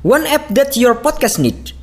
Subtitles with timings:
[0.00, 1.76] One app that your podcast need.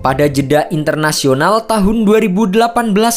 [0.00, 2.56] Pada jeda internasional tahun 2018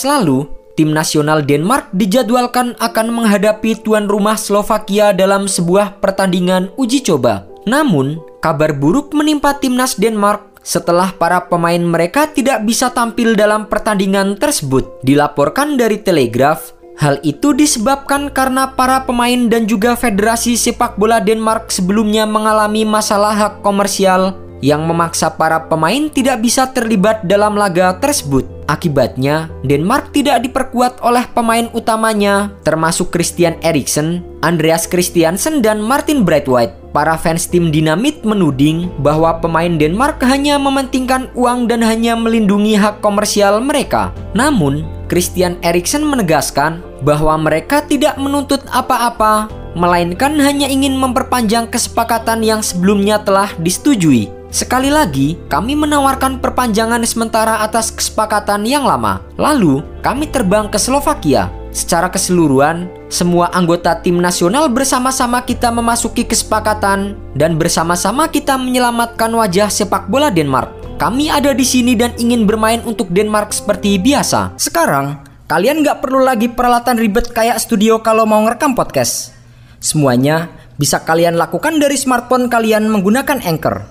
[0.03, 0.43] lalu,
[0.75, 7.47] tim nasional Denmark dijadwalkan akan menghadapi tuan rumah Slovakia dalam sebuah pertandingan uji coba.
[7.63, 14.35] Namun, kabar buruk menimpa timnas Denmark setelah para pemain mereka tidak bisa tampil dalam pertandingan
[14.35, 14.99] tersebut.
[14.99, 21.71] Dilaporkan dari Telegraph, hal itu disebabkan karena para pemain dan juga Federasi Sepak Bola Denmark
[21.71, 28.43] sebelumnya mengalami masalah hak komersial yang memaksa para pemain tidak bisa terlibat dalam laga tersebut.
[28.67, 36.75] Akibatnya, Denmark tidak diperkuat oleh pemain utamanya, termasuk Christian Eriksen, Andreas Christiansen, dan Martin Braithwaite.
[36.97, 43.05] Para fans tim Dinamit menuding bahwa pemain Denmark hanya mementingkan uang dan hanya melindungi hak
[43.05, 44.09] komersial mereka.
[44.33, 49.45] Namun, Christian Eriksen menegaskan bahwa mereka tidak menuntut apa-apa,
[49.77, 54.33] melainkan hanya ingin memperpanjang kesepakatan yang sebelumnya telah disetujui.
[54.49, 59.21] Sekali lagi, kami menawarkan perpanjangan sementara atas kesepakatan yang lama.
[59.37, 61.53] Lalu, kami terbang ke Slovakia.
[61.77, 69.69] Secara keseluruhan, semua anggota tim nasional bersama-sama kita memasuki kesepakatan dan bersama-sama kita menyelamatkan wajah
[69.69, 70.97] sepak bola Denmark.
[70.97, 74.57] Kami ada di sini dan ingin bermain untuk Denmark seperti biasa.
[74.57, 79.37] Sekarang, kalian nggak perlu lagi peralatan ribet kayak studio kalau mau ngerekam podcast.
[79.77, 80.49] Semuanya
[80.81, 83.85] bisa kalian lakukan dari smartphone kalian menggunakan Anchor.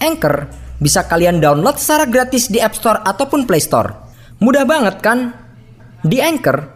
[0.00, 0.48] Anchor
[0.80, 3.92] bisa kalian download secara gratis di App Store ataupun Play Store.
[4.40, 5.36] Mudah banget kan?
[6.00, 6.75] Di Anchor,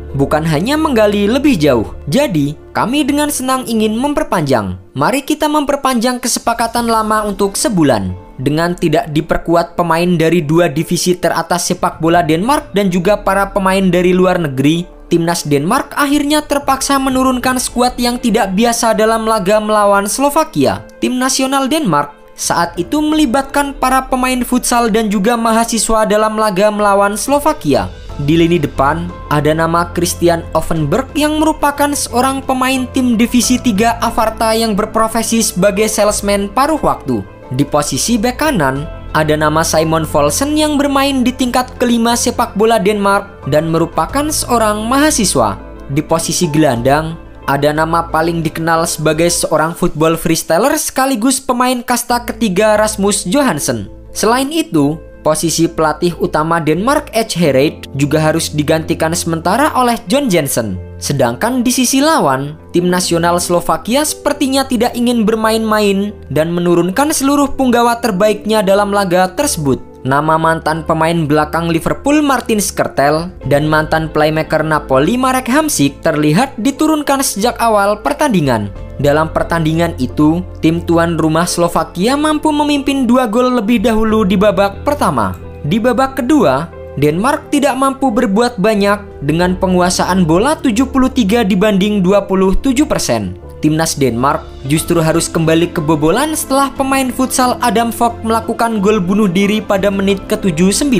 [0.15, 1.91] bukan hanya menggali lebih jauh.
[2.07, 4.79] Jadi, kami dengan senang ingin memperpanjang.
[4.95, 8.11] Mari kita memperpanjang kesepakatan lama untuk sebulan.
[8.41, 13.85] Dengan tidak diperkuat pemain dari dua divisi teratas sepak bola Denmark dan juga para pemain
[13.85, 20.09] dari luar negeri, timnas Denmark akhirnya terpaksa menurunkan skuad yang tidak biasa dalam laga melawan
[20.09, 20.81] Slovakia.
[20.97, 27.13] Tim nasional Denmark saat itu melibatkan para pemain futsal dan juga mahasiswa dalam laga melawan
[27.13, 27.85] Slovakia.
[28.19, 34.51] Di lini depan, ada nama Christian Offenberg yang merupakan seorang pemain tim Divisi 3 Avarta
[34.51, 37.23] yang berprofesi sebagai salesman paruh waktu.
[37.55, 42.79] Di posisi bek kanan, ada nama Simon Volsen yang bermain di tingkat kelima sepak bola
[42.79, 45.59] Denmark dan merupakan seorang mahasiswa.
[45.91, 52.79] Di posisi gelandang, ada nama paling dikenal sebagai seorang football freestyler sekaligus pemain kasta ketiga
[52.79, 53.91] Rasmus Johansson.
[54.15, 60.77] Selain itu, posisi pelatih utama Denmark Edge Herred juga harus digantikan sementara oleh John Jensen.
[61.01, 67.97] Sedangkan di sisi lawan, tim nasional Slovakia sepertinya tidak ingin bermain-main dan menurunkan seluruh punggawa
[67.97, 69.81] terbaiknya dalam laga tersebut.
[70.01, 77.21] Nama mantan pemain belakang Liverpool Martin Skrtel dan mantan playmaker Napoli Marek Hamsik terlihat diturunkan
[77.21, 78.73] sejak awal pertandingan.
[79.01, 84.85] Dalam pertandingan itu, tim tuan rumah Slovakia mampu memimpin dua gol lebih dahulu di babak
[84.85, 85.33] pertama.
[85.65, 86.69] Di babak kedua,
[87.01, 94.99] Denmark tidak mampu berbuat banyak dengan penguasaan bola 73 dibanding 27 persen timnas Denmark justru
[94.99, 100.97] harus kembali kebobolan setelah pemain futsal Adam Fogg melakukan gol bunuh diri pada menit ke-79.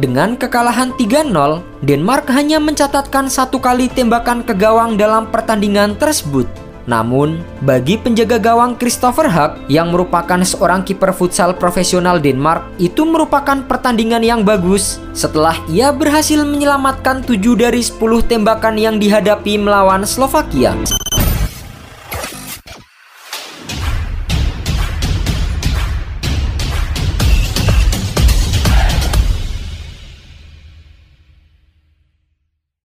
[0.00, 1.30] Dengan kekalahan 3-0,
[1.84, 6.48] Denmark hanya mencatatkan satu kali tembakan ke gawang dalam pertandingan tersebut.
[6.88, 13.60] Namun, bagi penjaga gawang Christopher Hag yang merupakan seorang kiper futsal profesional Denmark, itu merupakan
[13.60, 20.72] pertandingan yang bagus setelah ia berhasil menyelamatkan 7 dari 10 tembakan yang dihadapi melawan Slovakia.